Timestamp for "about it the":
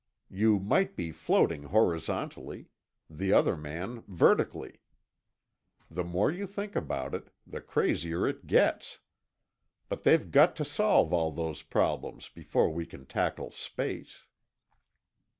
6.75-7.61